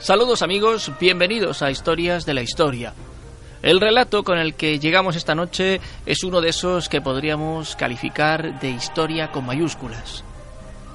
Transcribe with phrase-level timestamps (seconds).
[0.00, 2.94] Saludos amigos, bienvenidos a Historias de la Historia.
[3.60, 8.58] El relato con el que llegamos esta noche es uno de esos que podríamos calificar
[8.60, 10.24] de historia con mayúsculas.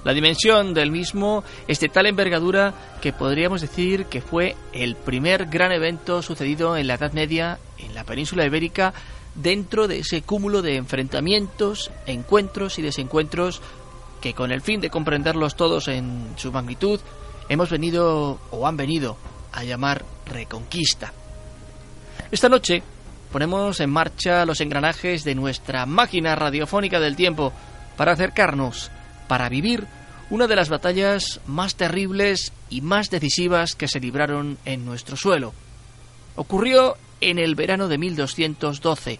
[0.03, 5.45] La dimensión del mismo es de tal envergadura que podríamos decir que fue el primer
[5.45, 8.91] gran evento sucedido en la Edad Media en la península ibérica
[9.35, 13.61] dentro de ese cúmulo de enfrentamientos, encuentros y desencuentros
[14.19, 16.99] que con el fin de comprenderlos todos en su magnitud
[17.49, 19.17] hemos venido o han venido
[19.51, 21.13] a llamar Reconquista.
[22.31, 22.83] Esta noche
[23.31, 27.53] ponemos en marcha los engranajes de nuestra máquina radiofónica del tiempo
[27.97, 28.91] para acercarnos,
[29.27, 29.87] para vivir
[30.29, 35.53] una de las batallas más terribles y más decisivas que se libraron en nuestro suelo.
[36.35, 39.19] Ocurrió en el verano de 1212.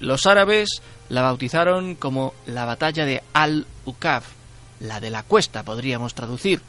[0.00, 4.26] Los árabes la bautizaron como la batalla de Al-Ukaf,
[4.80, 6.60] la de la cuesta podríamos traducir.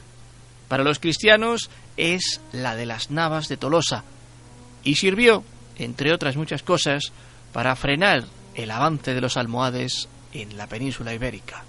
[0.70, 4.04] Para los cristianos es la de las Navas de Tolosa
[4.84, 5.42] y sirvió,
[5.76, 7.10] entre otras muchas cosas,
[7.52, 8.22] para frenar
[8.54, 11.64] el avance de los almohades en la península ibérica.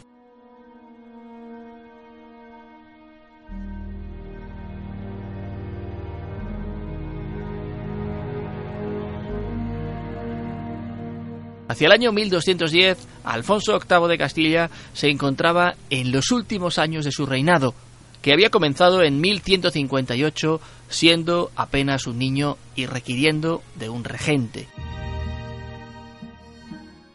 [11.67, 17.11] Hacia el año 1210, Alfonso VIII de Castilla se encontraba en los últimos años de
[17.11, 17.73] su reinado,
[18.21, 24.67] que había comenzado en 1158 siendo apenas un niño y requiriendo de un regente.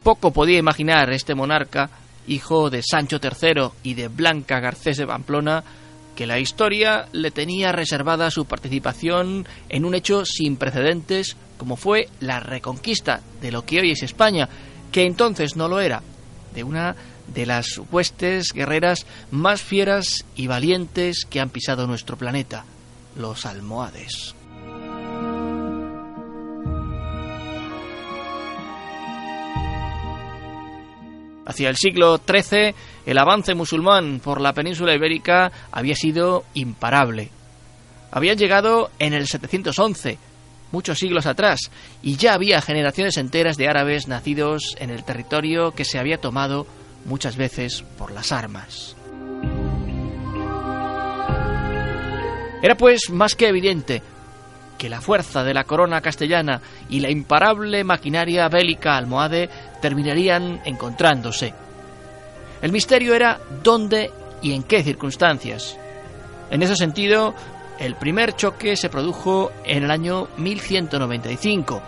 [0.02, 1.90] Poco podía imaginar este monarca,
[2.26, 5.64] hijo de Sancho III y de Blanca Garcés de Pamplona,
[6.14, 12.08] que la historia le tenía reservada su participación en un hecho sin precedentes como fue
[12.20, 14.48] la reconquista de lo que hoy es España,
[14.92, 16.02] que entonces no lo era,
[16.54, 16.94] de una
[17.34, 22.64] de las huestes guerreras más fieras y valientes que han pisado nuestro planeta,
[23.16, 24.34] los almohades.
[31.46, 32.74] Hacia el siglo XIII,
[33.06, 37.30] el avance musulmán por la península ibérica había sido imparable.
[38.10, 40.18] Habían llegado en el 711,
[40.72, 41.70] muchos siglos atrás,
[42.02, 46.66] y ya había generaciones enteras de árabes nacidos en el territorio que se había tomado
[47.06, 48.96] muchas veces por las armas.
[52.62, 54.02] Era pues más que evidente
[54.76, 59.48] que la fuerza de la corona castellana y la imparable maquinaria bélica almohade
[59.80, 61.54] terminarían encontrándose.
[62.60, 64.10] El misterio era dónde
[64.42, 65.78] y en qué circunstancias.
[66.50, 67.34] En ese sentido,
[67.78, 71.82] el primer choque se produjo en el año 1195.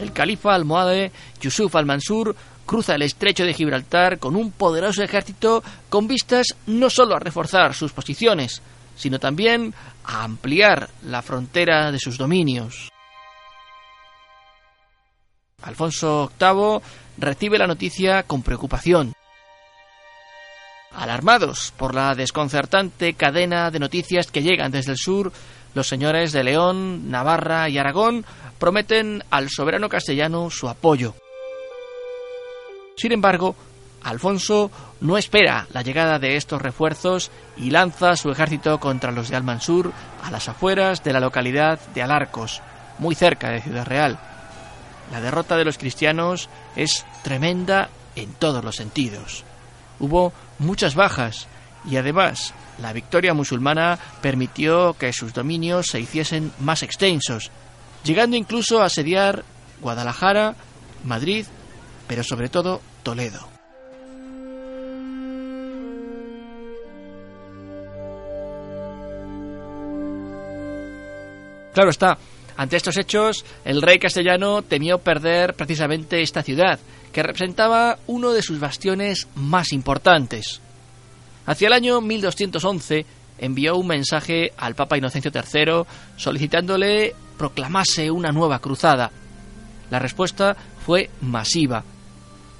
[0.00, 2.34] El califa almohade Yusuf al-Mansur
[2.70, 7.74] cruza el estrecho de Gibraltar con un poderoso ejército con vistas no solo a reforzar
[7.74, 8.62] sus posiciones,
[8.94, 9.74] sino también
[10.04, 12.88] a ampliar la frontera de sus dominios.
[15.62, 16.80] Alfonso VIII
[17.18, 19.14] recibe la noticia con preocupación.
[20.92, 25.32] Alarmados por la desconcertante cadena de noticias que llegan desde el sur,
[25.74, 28.24] los señores de León, Navarra y Aragón
[28.60, 31.16] prometen al soberano castellano su apoyo.
[33.00, 33.56] Sin embargo,
[34.02, 34.70] Alfonso
[35.00, 39.90] no espera la llegada de estos refuerzos y lanza su ejército contra los de Almansur
[40.22, 42.60] a las afueras de la localidad de Alarcos,
[42.98, 44.18] muy cerca de Ciudad Real.
[45.10, 49.44] La derrota de los cristianos es tremenda en todos los sentidos.
[49.98, 51.48] Hubo muchas bajas
[51.90, 52.52] y además
[52.82, 57.50] la victoria musulmana permitió que sus dominios se hiciesen más extensos,
[58.04, 59.42] llegando incluso a asediar
[59.80, 60.54] Guadalajara,
[61.02, 61.46] Madrid,
[62.06, 63.40] pero sobre todo Toledo.
[71.74, 72.18] Claro está,
[72.56, 76.78] ante estos hechos, el rey castellano temió perder precisamente esta ciudad,
[77.12, 80.60] que representaba uno de sus bastiones más importantes.
[81.46, 83.06] Hacia el año 1211
[83.38, 85.82] envió un mensaje al Papa Inocencio III
[86.16, 89.10] solicitándole proclamase una nueva cruzada.
[89.90, 91.82] La respuesta fue masiva.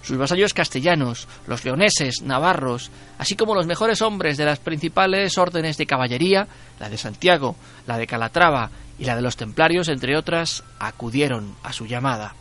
[0.03, 5.77] Sus vasallos castellanos, los leoneses, navarros, así como los mejores hombres de las principales órdenes
[5.77, 6.47] de caballería,
[6.79, 7.57] la de Santiago,
[7.87, 12.35] la de Calatrava y la de los templarios, entre otras, acudieron a su llamada.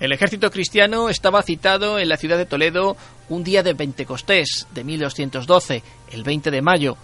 [0.00, 2.96] El ejército cristiano estaba citado en la ciudad de Toledo
[3.28, 6.96] un día de Pentecostés de 1212, el 20 de mayo,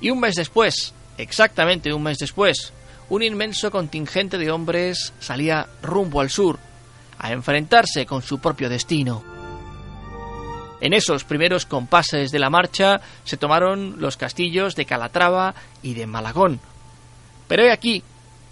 [0.00, 2.72] y un mes después, exactamente un mes después,
[3.10, 6.58] un inmenso contingente de hombres salía rumbo al sur,
[7.18, 9.22] a enfrentarse con su propio destino.
[10.80, 16.06] En esos primeros compases de la marcha se tomaron los castillos de Calatrava y de
[16.06, 16.60] Malagón.
[17.46, 18.02] Pero he aquí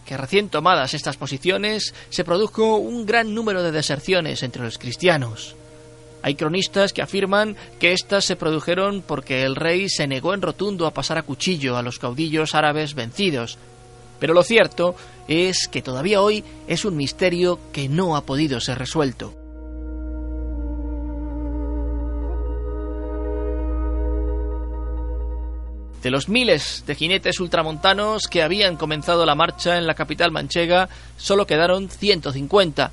[0.06, 5.56] que recién tomadas estas posiciones se produjo un gran número de deserciones entre los cristianos.
[6.22, 10.86] Hay cronistas que afirman que éstas se produjeron porque el rey se negó en rotundo
[10.86, 13.58] a pasar a cuchillo a los caudillos árabes vencidos,
[14.18, 14.96] pero lo cierto
[15.28, 19.45] es que todavía hoy es un misterio que no ha podido ser resuelto.
[26.02, 30.88] De los miles de jinetes ultramontanos que habían comenzado la marcha en la capital manchega,
[31.16, 32.90] solo quedaron 150,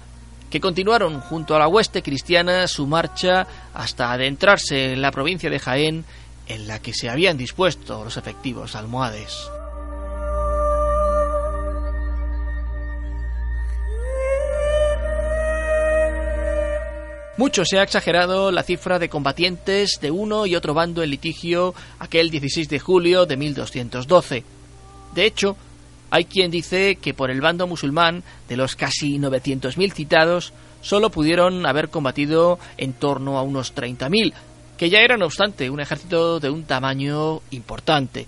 [0.50, 5.60] que continuaron junto a la hueste cristiana su marcha hasta adentrarse en la provincia de
[5.60, 6.06] Jaén,
[6.48, 9.48] en la que se habían dispuesto los efectivos almohades.
[17.35, 21.74] Mucho se ha exagerado la cifra de combatientes de uno y otro bando en litigio
[21.97, 24.44] aquel 16 de julio de 1212.
[25.15, 25.57] De hecho,
[26.12, 31.65] hay quien dice que por el bando musulmán, de los casi 900.000 citados, solo pudieron
[31.65, 34.31] haber combatido en torno a unos 30.000,
[34.77, 38.27] que ya era no obstante un ejército de un tamaño importante.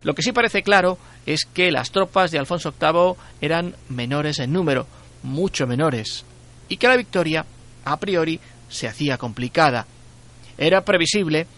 [0.00, 0.96] Lo que sí parece claro
[1.26, 4.86] es que las tropas de Alfonso VIII eran menores en número,
[5.24, 6.24] mucho menores,
[6.68, 7.44] y que la victoria,
[7.84, 8.38] a priori,
[8.68, 9.86] se hacía complicada.
[10.56, 11.48] Era previsible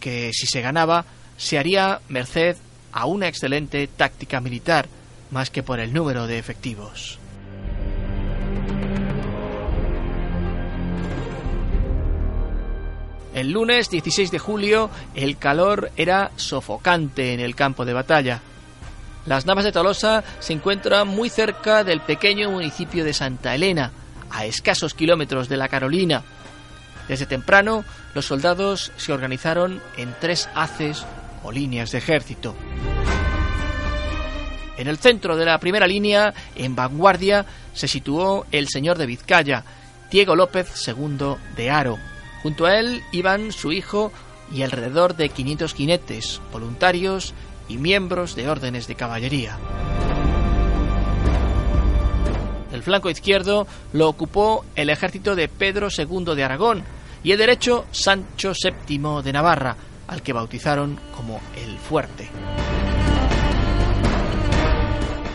[0.00, 1.04] que si se ganaba,
[1.36, 2.56] se haría merced
[2.92, 4.88] a una excelente táctica militar,
[5.30, 7.18] más que por el número de efectivos.
[13.32, 18.42] El lunes 16 de julio el calor era sofocante en el campo de batalla.
[19.26, 23.92] Las Navas de Tolosa se encuentran muy cerca del pequeño municipio de Santa Elena,
[24.30, 26.22] a escasos kilómetros de la Carolina.
[27.06, 31.04] Desde temprano, los soldados se organizaron en tres haces
[31.42, 32.54] o líneas de ejército.
[34.78, 37.44] En el centro de la primera línea, en vanguardia,
[37.74, 39.64] se situó el señor de Vizcaya,
[40.10, 41.98] Diego López II de Aro.
[42.42, 44.10] Junto a él iban su hijo
[44.50, 47.34] y alrededor de 500 jinetes, voluntarios
[47.70, 49.56] y miembros de órdenes de caballería.
[52.72, 56.82] El flanco izquierdo lo ocupó el ejército de Pedro II de Aragón
[57.22, 59.76] y el derecho Sancho VII de Navarra,
[60.08, 62.28] al que bautizaron como el Fuerte.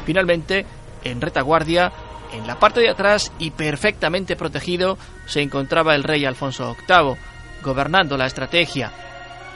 [0.05, 0.65] Finalmente,
[1.03, 1.91] en retaguardia,
[2.33, 7.15] en la parte de atrás y perfectamente protegido, se encontraba el rey Alfonso VIII,
[7.63, 8.91] gobernando la estrategia.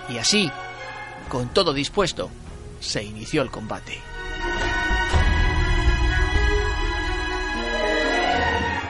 [0.10, 0.50] Y así,
[1.28, 2.30] con todo dispuesto,
[2.80, 4.00] se inició el combate.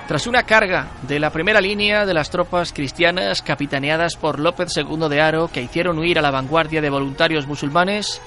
[0.07, 5.07] Tras una carga de la primera línea de las tropas cristianas capitaneadas por López II
[5.07, 8.19] de Haro que hicieron huir a la vanguardia de voluntarios musulmanes,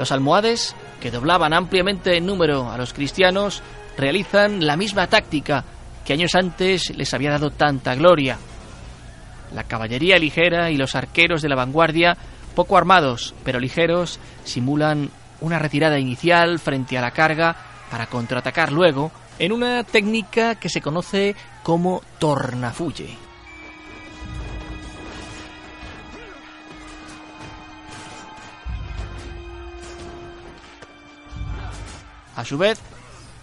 [0.00, 3.62] los almohades, que doblaban ampliamente en número a los cristianos,
[3.96, 5.64] realizan la misma táctica
[6.04, 8.36] que años antes les había dado tanta gloria.
[9.54, 12.16] La caballería ligera y los arqueros de la vanguardia
[12.58, 15.10] poco armados, pero ligeros, simulan
[15.40, 17.54] una retirada inicial frente a la carga
[17.88, 23.16] para contraatacar luego en una técnica que se conoce como tornafulle.
[32.34, 32.80] A su vez,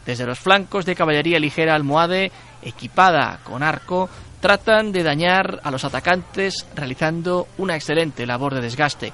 [0.06, 2.34] desde los flancos de caballería ligera almohade
[2.66, 4.10] equipada con arco,
[4.42, 9.14] tratan de dañar a los atacantes realizando una excelente labor de desgaste.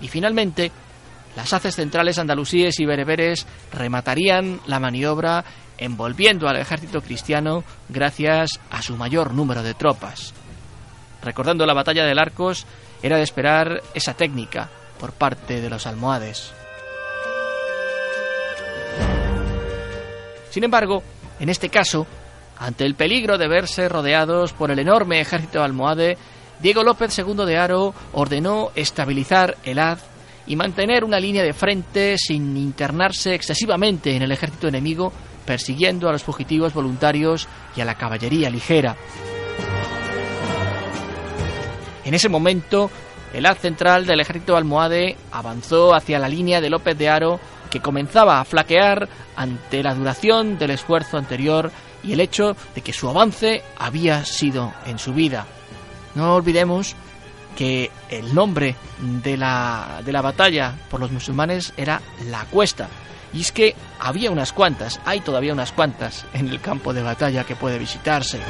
[0.00, 0.72] Y finalmente,
[1.36, 5.44] las haces centrales andalusíes y bereberes rematarían la maniobra
[5.78, 10.32] envolviendo al ejército cristiano gracias a su mayor número de tropas.
[11.22, 12.66] Recordando la batalla del Arcos,
[13.02, 14.68] era de esperar esa técnica
[14.98, 16.52] por parte de los almohades.
[20.50, 21.02] Sin embargo,
[21.40, 22.06] en este caso,
[22.58, 26.16] ante el peligro de verse rodeados por el enorme ejército almohade,
[26.60, 30.04] Diego López II de Haro ordenó estabilizar el haz
[30.46, 35.12] y mantener una línea de frente sin internarse excesivamente en el ejército enemigo,
[35.44, 38.96] persiguiendo a los fugitivos voluntarios y a la caballería ligera.
[42.04, 42.90] En ese momento,
[43.32, 47.40] el haz central del ejército almohade avanzó hacia la línea de López de Haro,
[47.70, 51.70] que comenzaba a flaquear ante la duración del esfuerzo anterior
[52.02, 55.46] y el hecho de que su avance había sido en su vida.
[56.14, 56.94] No olvidemos
[57.56, 58.76] que el nombre
[59.22, 62.88] de la, de la batalla por los musulmanes era La Cuesta.
[63.32, 67.44] Y es que había unas cuantas, hay todavía unas cuantas en el campo de batalla
[67.44, 68.40] que puede visitarse.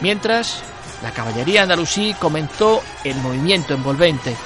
[0.00, 0.62] Mientras,
[1.02, 4.36] la caballería andalusí comenzó el movimiento envolvente.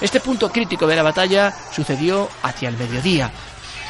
[0.00, 3.32] Este punto crítico de la batalla sucedió hacia el mediodía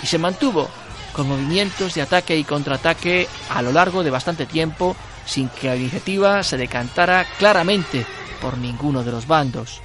[0.02, 0.68] y se mantuvo
[1.12, 5.76] con movimientos de ataque y contraataque a lo largo de bastante tiempo sin que la
[5.76, 8.06] iniciativa se decantara claramente
[8.40, 9.80] por ninguno de los bandos.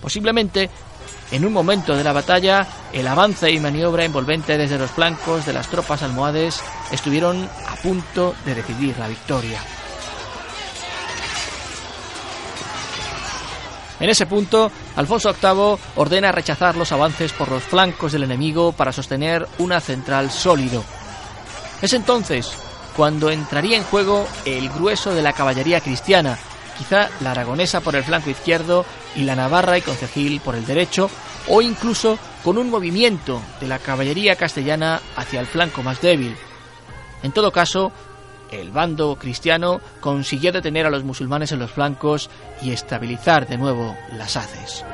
[0.00, 0.70] Posiblemente,
[1.30, 5.52] en un momento de la batalla, el avance y maniobra envolvente desde los flancos de
[5.52, 9.60] las tropas almohades estuvieron a punto de decidir la victoria.
[14.00, 18.92] En ese punto, Alfonso VIII ordena rechazar los avances por los flancos del enemigo para
[18.92, 20.82] sostener una central sólido.
[21.82, 22.50] Es entonces
[22.96, 26.38] cuando entraría en juego el grueso de la caballería cristiana,
[26.78, 31.10] quizá la aragonesa por el flanco izquierdo y la navarra y concejil por el derecho,
[31.48, 36.34] o incluso con un movimiento de la caballería castellana hacia el flanco más débil.
[37.22, 37.92] En todo caso,
[38.50, 42.30] el bando cristiano consiguió detener a los musulmanes en los flancos
[42.62, 44.84] y estabilizar de nuevo las haces.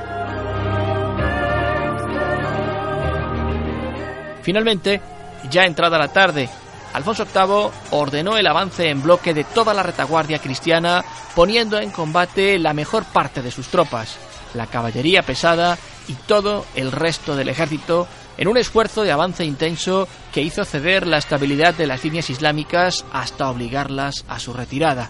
[4.41, 5.01] Finalmente,
[5.49, 6.49] ya entrada la tarde,
[6.93, 11.03] Alfonso VIII ordenó el avance en bloque de toda la retaguardia cristiana,
[11.35, 14.17] poniendo en combate la mejor parte de sus tropas,
[14.53, 20.07] la caballería pesada y todo el resto del ejército en un esfuerzo de avance intenso
[20.31, 25.09] que hizo ceder la estabilidad de las líneas islámicas hasta obligarlas a su retirada.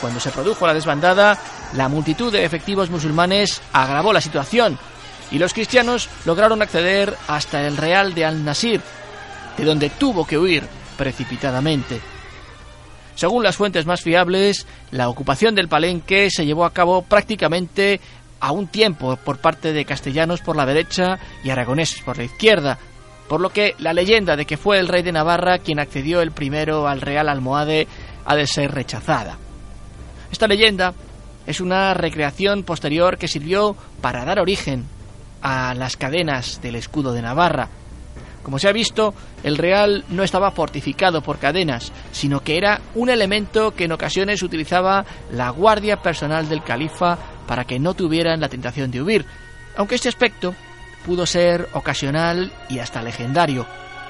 [0.00, 1.38] Cuando se produjo la desbandada,
[1.74, 4.78] la multitud de efectivos musulmanes agravó la situación
[5.30, 8.80] y los cristianos lograron acceder hasta el Real de Al-Nasir,
[9.56, 10.64] de donde tuvo que huir
[10.96, 12.00] precipitadamente.
[13.16, 18.00] Según las fuentes más fiables, la ocupación del palenque se llevó a cabo prácticamente
[18.40, 22.78] a un tiempo por parte de castellanos por la derecha y aragoneses por la izquierda,
[23.28, 26.32] por lo que la leyenda de que fue el rey de Navarra quien accedió el
[26.32, 27.88] primero al Real Almohade
[28.24, 29.38] ha de ser rechazada.
[30.30, 30.94] Esta leyenda
[31.46, 34.84] es una recreación posterior que sirvió para dar origen
[35.42, 37.68] a las cadenas del escudo de Navarra.
[38.42, 39.12] Como se ha visto,
[39.42, 44.42] el Real no estaba fortificado por cadenas, sino que era un elemento que en ocasiones
[44.42, 49.24] utilizaba la guardia personal del califa para que no tuvieran la tentación de huir,
[49.76, 50.54] aunque este aspecto
[51.04, 53.66] pudo ser ocasional y hasta legendario,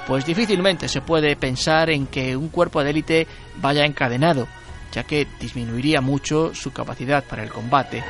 [0.07, 3.27] pues difícilmente se puede pensar en que un cuerpo de élite
[3.57, 4.47] vaya encadenado,
[4.93, 8.03] ya que disminuiría mucho su capacidad para el combate.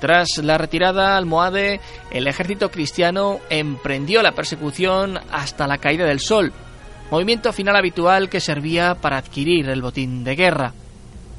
[0.00, 1.80] Tras la retirada almohade,
[2.12, 6.52] el ejército cristiano emprendió la persecución hasta la caída del sol,
[7.10, 10.74] movimiento final habitual que servía para adquirir el botín de guerra.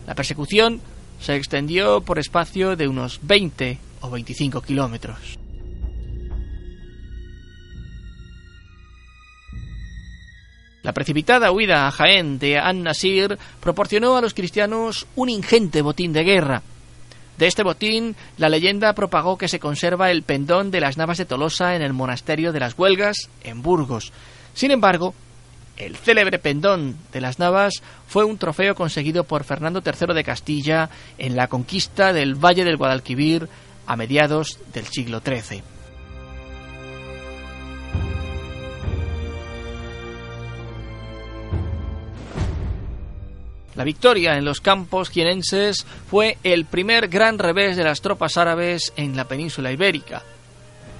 [0.07, 0.81] La persecución
[1.19, 5.37] se extendió por espacio de unos 20 o 25 kilómetros.
[10.81, 16.23] La precipitada huida a Jaén de An-Nasir proporcionó a los cristianos un ingente botín de
[16.23, 16.63] guerra.
[17.37, 21.25] De este botín, la leyenda propagó que se conserva el pendón de las navas de
[21.25, 24.11] Tolosa en el monasterio de las Huelgas, en Burgos.
[24.53, 25.13] Sin embargo,
[25.79, 30.89] el célebre pendón de las Navas fue un trofeo conseguido por Fernando III de Castilla
[31.17, 33.47] en la conquista del Valle del Guadalquivir
[33.87, 35.63] a mediados del siglo XIII.
[43.75, 48.91] La victoria en los campos jienenses fue el primer gran revés de las tropas árabes
[48.97, 50.23] en la península ibérica.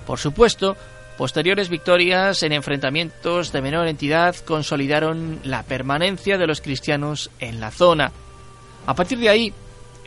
[0.07, 0.77] Por supuesto,
[1.20, 7.72] posteriores victorias en enfrentamientos de menor entidad consolidaron la permanencia de los cristianos en la
[7.72, 8.14] zona.
[8.86, 9.54] A partir de ahí,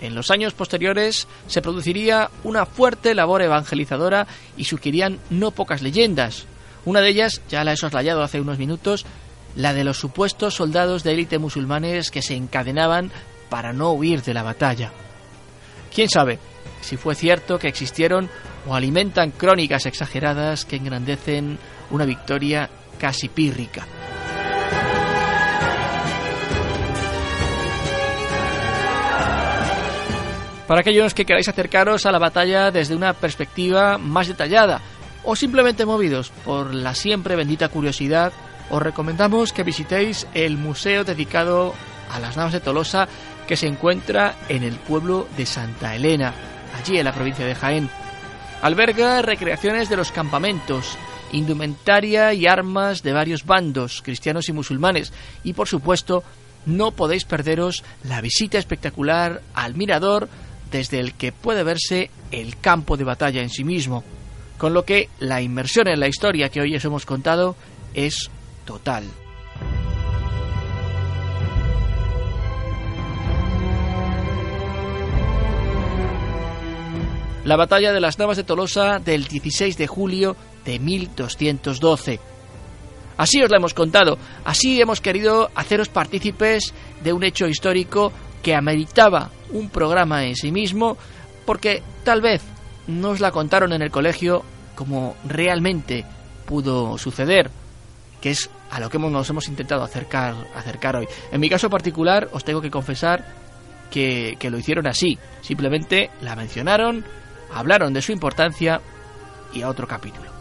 [0.00, 4.26] en los años posteriores se produciría una fuerte labor evangelizadora
[4.56, 6.46] y surgirían no pocas leyendas.
[6.86, 9.04] Una de ellas, ya la he soslayado hace unos minutos,
[9.54, 13.12] la de los supuestos soldados de élite musulmanes que se encadenaban
[13.50, 14.92] para no huir de la batalla.
[15.94, 16.38] ¿Quién sabe
[16.80, 18.28] si fue cierto que existieron
[18.66, 21.58] o alimentan crónicas exageradas que engrandecen
[21.90, 23.86] una victoria casi pírrica?
[30.66, 34.80] Para aquellos que queráis acercaros a la batalla desde una perspectiva más detallada
[35.24, 38.32] o simplemente movidos por la siempre bendita curiosidad
[38.70, 41.74] os recomendamos que visitéis el museo dedicado
[42.10, 43.06] a las Navas de Tolosa
[43.46, 46.32] que se encuentra en el pueblo de Santa Elena,
[46.74, 47.90] allí en la provincia de Jaén.
[48.62, 50.96] Alberga recreaciones de los campamentos,
[51.32, 55.12] indumentaria y armas de varios bandos, cristianos y musulmanes,
[55.42, 56.22] y por supuesto
[56.66, 60.28] no podéis perderos la visita espectacular al mirador
[60.70, 64.04] desde el que puede verse el campo de batalla en sí mismo,
[64.58, 67.56] con lo que la inmersión en la historia que hoy os hemos contado
[67.94, 68.30] es
[68.64, 69.04] total.
[77.44, 82.20] La batalla de las Navas de Tolosa del 16 de julio de 1212.
[83.16, 86.72] Así os la hemos contado, así hemos querido haceros partícipes
[87.02, 90.96] de un hecho histórico que ameritaba un programa en sí mismo,
[91.44, 92.42] porque tal vez
[92.86, 94.44] no os la contaron en el colegio
[94.76, 96.04] como realmente
[96.46, 97.50] pudo suceder
[98.20, 101.08] que es a lo que nos hemos intentado acercar, acercar hoy.
[101.32, 103.26] En mi caso particular, os tengo que confesar
[103.90, 105.18] que, que lo hicieron así.
[105.40, 107.04] Simplemente la mencionaron,
[107.54, 108.80] hablaron de su importancia
[109.52, 110.32] y a otro capítulo.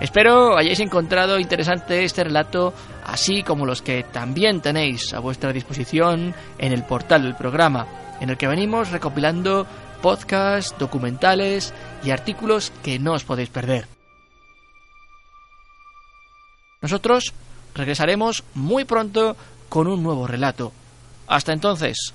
[0.00, 2.72] Espero hayáis encontrado interesante este relato,
[3.04, 7.86] así como los que también tenéis a vuestra disposición en el portal del programa,
[8.18, 9.66] en el que venimos recopilando
[10.00, 13.86] podcasts, documentales y artículos que no os podéis perder.
[16.80, 17.34] Nosotros
[17.74, 19.36] regresaremos muy pronto
[19.68, 20.72] con un nuevo relato.
[21.26, 22.14] Hasta entonces,